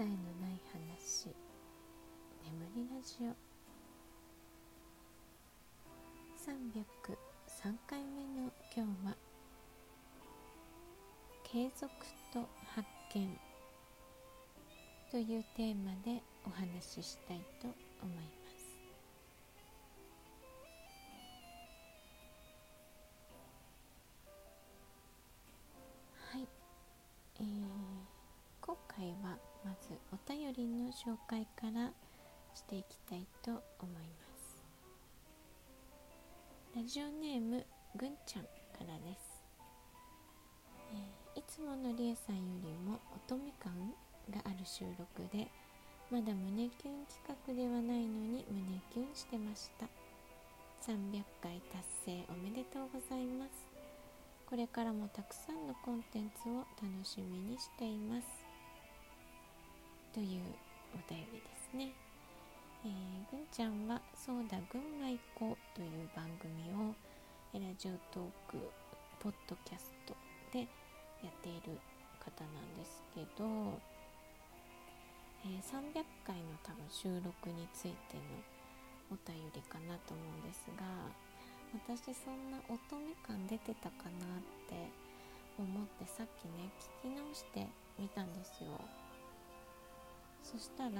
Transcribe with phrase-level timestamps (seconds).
[0.00, 1.28] 答えのない話。
[2.42, 3.36] 眠りラジオ。
[6.40, 9.14] 303回目の今日は
[11.44, 11.92] 継続
[12.32, 13.38] と発見
[15.10, 17.66] というテーマでお話ししたいと
[18.02, 18.39] 思います。
[29.00, 31.90] 回はまずお便りの紹介から
[32.52, 34.62] していきたいと思います。
[36.76, 37.64] ラジオネーム
[37.96, 39.42] ぐんちゃんからです、
[40.92, 43.72] えー、いつものりえさんよりも乙女感
[44.30, 45.48] がある収録で
[46.10, 49.86] まだ胸キュン企画ではないのに胸キュンしてました。
[50.86, 53.50] 300回達成おめでとうございます。
[54.44, 58.39] これからもたくさんのコンテンツを楽しみにしています。
[60.12, 60.42] という
[60.94, 61.92] お便りですね。
[62.84, 66.94] えー、ぐんちゃんは「そうだ群馬行こう」という番組を
[67.52, 68.70] ラジオトーク
[69.18, 70.16] ポッドキャスト
[70.52, 70.60] で
[71.22, 71.78] やっている
[72.18, 73.78] 方なんですけど
[75.44, 78.44] えー、300回の多分収録についての
[79.10, 80.84] お便りかなと思うんですが
[81.72, 84.90] 私そんな乙女感出てたかなって
[85.58, 86.68] 思ってさっきね
[87.02, 87.66] 聞き直して
[87.98, 88.99] みたんですよ。
[90.42, 90.90] そしたら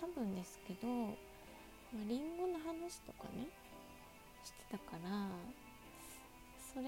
[0.00, 3.48] 多分ですけど、まあ、リンゴの話とかね
[4.44, 5.28] してたから
[6.72, 6.84] それ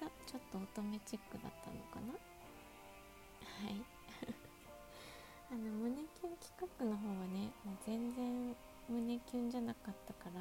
[0.00, 2.12] がちょっと乙女チックだったのかな。
[2.12, 3.82] はい。
[5.50, 8.56] あの胸キュン企画の方はねもう全然
[8.88, 10.40] 胸キュンじゃなかったから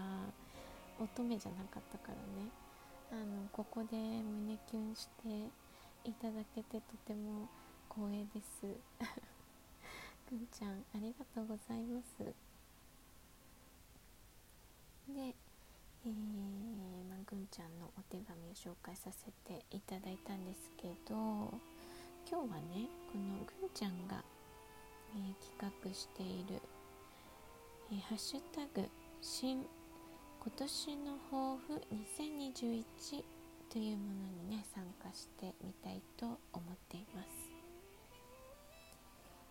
[0.99, 2.49] 乙女じゃなかったからね。
[3.11, 5.49] あのここで胸キュンして
[6.03, 7.47] いただけてとても
[7.89, 8.65] 光栄です。
[10.29, 12.23] ぐんちゃんありがとうございます。
[15.13, 15.35] で
[16.05, 21.15] えー、まあ、ぐんちゃんのお手紙を紹介させていただいたんですけど
[22.29, 24.23] 今日はねこのぐんちゃんが
[25.15, 26.61] えー、企画している、
[27.91, 28.87] えー、ハッシュタグ
[29.21, 29.65] 新
[30.41, 32.83] 今年の抱負2021
[33.71, 37.48] というものにね参加してみたいと思っています。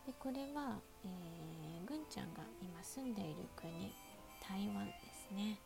[0.08, 3.92] でこれは、えー、ぐんちゃんが今住んでいる国
[4.40, 5.60] 台湾ですね。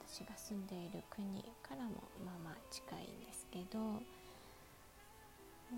[0.00, 4.00] 私が住んでいる国からもまあまあ近いんですけど、
[5.68, 5.76] え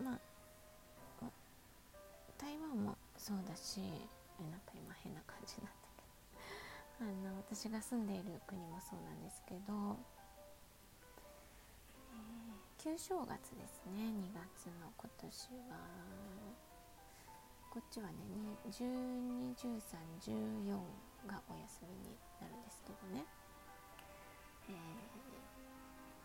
[0.00, 0.18] ー、まあ
[2.36, 5.86] 台湾もそうだしなんか今変な感じになった
[6.98, 7.06] けど。
[7.06, 9.96] あの私が住んでいる国もそうなんですけど、
[12.82, 15.30] 旧正月ですね2月の今年
[15.70, 15.78] は
[17.70, 18.14] こっちはね
[18.66, 20.74] 121314
[21.30, 23.22] がお休みになるんですけどね、
[24.68, 24.74] えー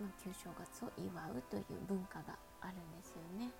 [0.02, 3.52] まあ、旧正月を祝うという文化があるんですよね。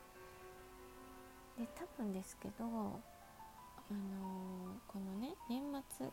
[1.56, 2.98] で多分ですけど、あのー、
[4.88, 6.10] このね年末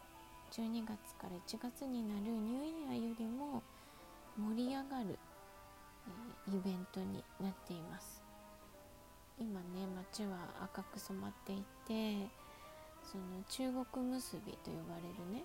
[0.52, 3.62] 12月から1月になるニューイヤーよりも
[4.36, 5.18] 盛り上がる、
[6.06, 8.22] えー、イベントになっています。
[9.38, 12.30] 今ね街は赤く染まっていて
[13.02, 15.44] その中国結びと呼ばれるね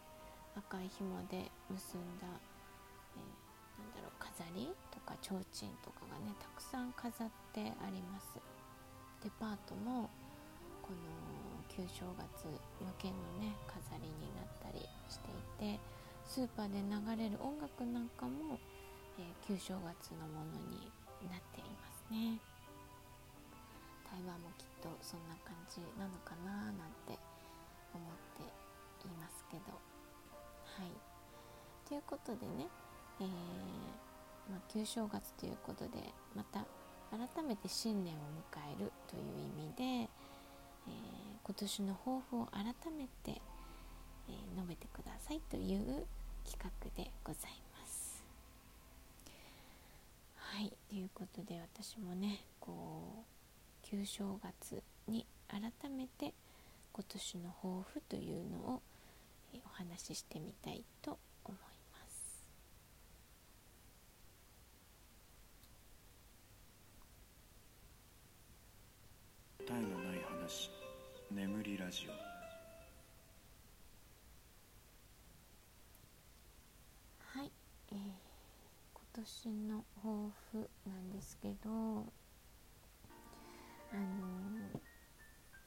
[0.55, 8.39] 赤い紐で結んだ、えー、なんだろう飾りとか提灯とかがねたくさん飾ってあります。
[9.23, 10.09] デパートも
[10.81, 10.97] この
[11.67, 15.29] 旧正月向けのね飾りになったりして
[15.65, 15.79] いて
[16.25, 18.59] スーパーで流れる音楽なんかも、
[19.19, 20.87] えー、旧正月のものに
[21.27, 22.39] なっていますね。
[24.07, 27.19] 台湾もきっとそんな感じなのかななんて
[27.93, 28.43] 思って
[29.05, 29.75] いますけど。
[30.79, 30.91] はい。
[31.87, 32.67] ということでね、
[33.19, 33.27] えー
[34.49, 36.65] まあ、旧正月ということでまた
[37.11, 39.23] 改めて新年を迎えるという
[39.61, 40.09] 意味で、えー、
[41.43, 43.41] 今年の抱負を改めて、
[44.27, 46.05] えー、述べてくださいという
[46.45, 47.68] 企画でございます。
[50.59, 53.25] はい、ということで私もねこう
[53.81, 56.33] 旧正月に改めて
[56.91, 58.81] 今年の抱負というのを、
[59.53, 61.59] お話ししてみたいと思い
[61.93, 62.43] ます。
[71.31, 72.11] 眠りラジオ
[77.39, 77.51] はい、
[77.93, 81.69] えー、今年の抱負なんですけど
[83.91, 84.81] あの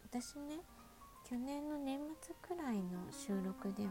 [0.05, 0.57] 私ね
[1.29, 3.91] 去年の年末くらいの収録では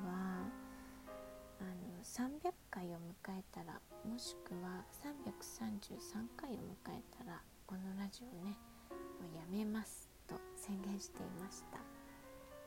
[1.60, 6.58] あの300回を迎えたらもしくは333回を迎
[6.90, 8.58] えたらこのラジオね
[8.92, 11.78] もうやめますと宣言していました、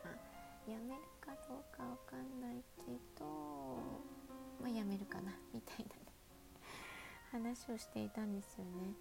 [0.05, 3.27] まあ、やめるかどうかわかんないけど
[4.61, 6.14] まあやめるかなみたいなね。
[7.35, 8.95] 話をしていたんですよね。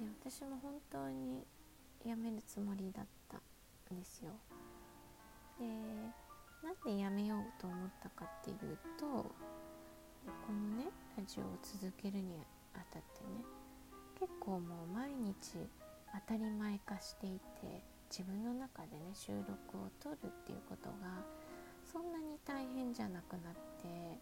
[0.00, 1.44] で私も本当に
[2.02, 3.36] やめるつもりだった
[3.94, 4.30] んですよ。
[5.58, 5.66] で
[6.64, 9.32] なんでやめようと思ったかっていうとこ
[10.52, 10.88] のね
[11.18, 12.32] ラジオを続けるに
[12.72, 13.44] あたってね
[14.18, 15.36] 結構もう毎日
[16.26, 21.22] 当たり前化していて自分の中でね収録を撮るっていうことが
[21.92, 24.18] そんなに大変じゃなくなって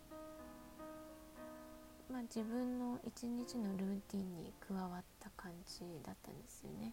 [2.11, 6.93] まあ自分の一日のルーティンに加わった感じだったんですよね。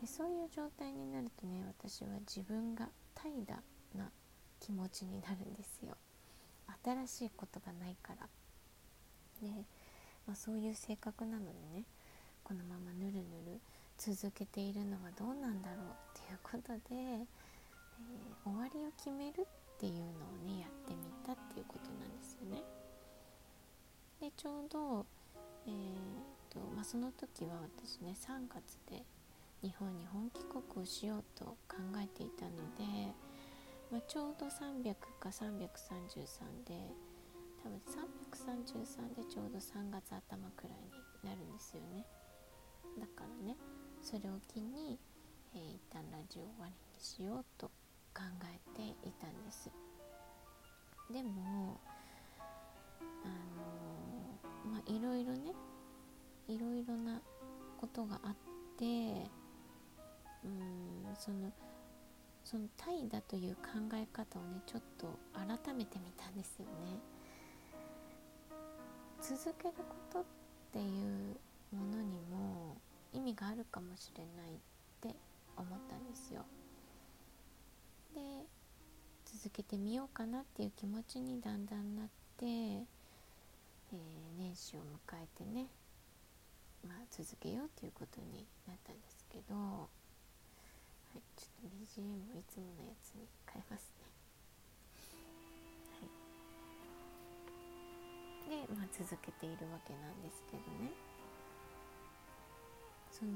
[0.00, 4.10] でそういう状態になるとね私は自分が怠惰な
[4.60, 5.96] 気持ちになるんですよ。
[6.84, 8.28] 新しいことがないから。
[9.40, 9.48] で、
[10.26, 11.84] まあ、そういう性格なのでね
[12.42, 13.20] このままぬるぬ
[13.52, 13.60] る
[13.96, 15.86] 続けているのはどうなんだろう
[16.18, 20.04] っていうことで、えー、終わりを決めるっていうのを
[20.44, 22.33] ねやってみたっていうことなんです。
[24.36, 25.06] ちょうど、
[25.66, 29.04] えーとまあ、その時は私ね3月で
[29.62, 33.12] 日本に本帰国をしようと考えていたので、
[33.90, 36.92] まあ、ちょうど300か333で
[37.62, 40.78] 多分333でちょうど3月頭くらい
[41.22, 42.04] になるんですよね。
[42.98, 43.56] だからね
[44.02, 44.98] それを機に、
[45.54, 47.68] えー、一旦ラジオ終わりにしようと
[48.14, 49.70] 考えていたんです。
[51.10, 51.80] でも
[53.24, 53.53] あの、
[54.74, 55.52] まあいろいろね
[56.48, 57.20] いろいろな
[57.80, 58.34] ことがあっ
[58.76, 58.84] て
[60.44, 61.52] うんその
[62.44, 63.62] そのタイだという考
[63.94, 66.98] え方をねちょっと改めてみたんですよね。
[69.22, 70.24] 続けることっ
[70.72, 71.36] ていう
[71.74, 72.76] ものにも
[73.12, 74.58] 意味があるかもしれないっ
[75.00, 75.16] て
[75.56, 76.44] 思ったんですよ。
[78.14, 78.20] で
[79.24, 82.06] 続けてみようかなっていう気持ちにだんだんなっ
[82.36, 82.84] て、
[83.92, 84.84] えー、年始を迎
[85.16, 85.66] えてね
[86.86, 89.88] まあ続けようということになったんですけど、は
[91.16, 94.04] い、ちょっと BGM をいつものやつに変えますね。
[98.48, 100.92] で、まあ、続けているわけなんですけどね
[103.10, 103.30] その、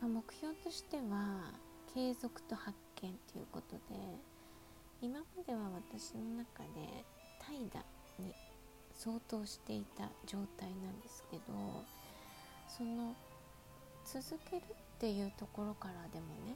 [0.00, 1.52] まあ、目標としては
[1.94, 3.80] 継続と発見ということで
[5.02, 7.04] 今までは私の中で
[7.50, 8.32] 怠惰に
[8.94, 11.42] 相当していた状態なんですけど
[12.68, 13.12] その
[14.04, 14.64] 続けるっ
[15.00, 16.54] ていうところからでもね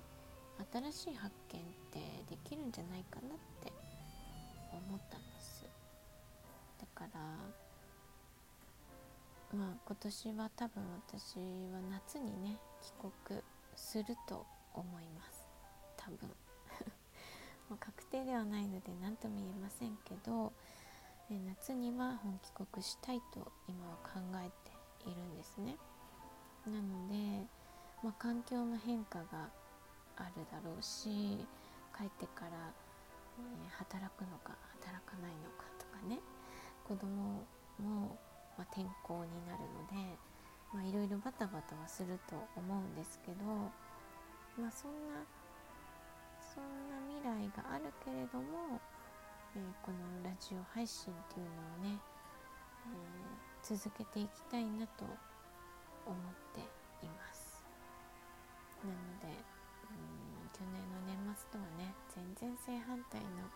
[0.93, 1.99] 新しい発見って
[2.31, 3.73] できるんじゃないかなって
[4.73, 5.64] 思ったんです。
[6.79, 7.20] だから
[9.58, 11.43] まあ今年は多分私は
[11.90, 12.93] 夏にね帰
[13.26, 13.40] 国
[13.75, 15.44] すると思います。
[15.97, 16.30] 多分。
[17.68, 20.52] もう確定ではないので何とも言えませんけど
[21.31, 24.50] え夏には本帰国したいと今は考え
[25.02, 25.76] ているんですね。
[26.66, 27.47] なので、
[28.02, 29.49] まあ、環境の変化が
[30.16, 31.38] あるだろうし
[31.97, 32.73] 帰ってから、
[33.38, 36.21] え働くのか働かないのかとかね。
[36.85, 37.40] 子供
[37.81, 38.19] も、
[38.59, 43.45] まあ、転校になるのでいろいろバタバタはすると思うんですけど、
[44.61, 45.25] まあ、そんな
[46.38, 48.81] そんな未来があるけれども
[49.56, 51.99] えー、このラジオ配信っていうのをね、
[52.90, 55.04] えー、続けていきたいなと
[56.04, 56.18] 思っ
[56.50, 56.58] て
[57.06, 57.62] います。
[58.82, 63.46] なのでうん去年の年末とはね全然正反対の、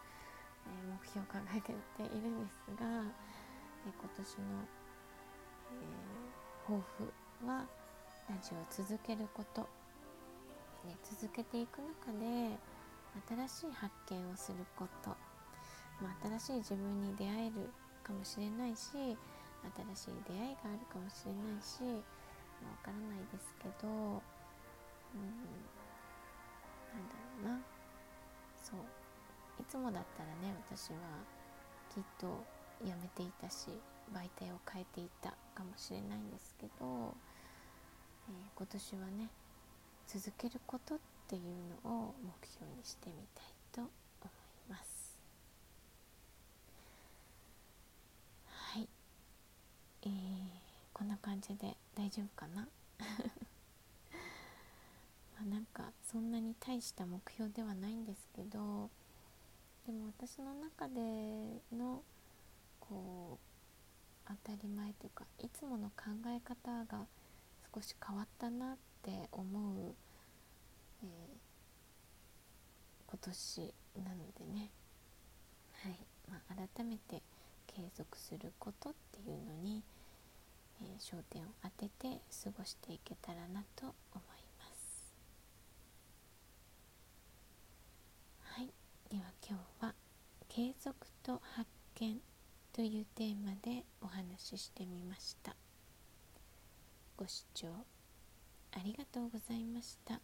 [0.67, 2.87] えー、目標を掲げているんですが、
[3.83, 4.63] え今年の、
[5.75, 5.99] え
[6.63, 7.13] 抱負
[7.45, 7.67] は
[8.31, 9.63] ラジオを続けること、
[10.87, 12.55] ね、続けていく中で
[13.49, 15.17] 新しい発見をすること
[16.03, 17.71] まあ、新しい自分に出会える
[18.03, 19.17] かもしれないし新
[19.97, 24.23] しい出会いがあるかもしれないしわ、まあ、からないですけど、うん、
[26.95, 27.61] なんだろうな。
[28.63, 28.81] そう。
[29.61, 30.97] いつもだったらね私は
[31.93, 32.45] きっと
[32.85, 33.67] 辞めていたし
[34.15, 37.15] 媒体を変えていたかもしれないんですけど、
[38.29, 39.29] えー、今年はね
[40.07, 41.43] 続けることっていう
[41.85, 43.45] のを目標にしてみたい
[44.69, 44.99] ます。
[50.03, 50.11] えー、
[50.93, 52.69] こんな感じで大丈夫かな？
[55.39, 58.91] まなんかそんなに大した目標ではないんですけど
[59.87, 62.03] でも私の中での
[62.81, 63.39] こ
[64.27, 67.07] う当たり前というかいつもの考え方が
[67.75, 69.95] 少し変わったなって思う、
[71.03, 71.09] えー、
[73.07, 73.75] 今年
[74.05, 74.71] なのでね、
[75.83, 75.97] はい。
[76.31, 77.23] まあ、改めて
[77.67, 79.83] 継続することっていうのに、
[80.81, 85.13] えー、焦点を当てて過ごしていけたらなと思います。
[88.43, 88.71] はい、
[89.11, 89.95] では今日は
[90.49, 92.21] 継続と発見
[92.73, 95.57] というテーマでお話ししてみました。
[97.17, 97.69] ご視聴
[98.73, 100.21] ありがとうございました。